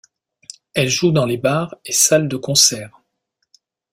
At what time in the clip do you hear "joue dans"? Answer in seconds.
0.89-1.27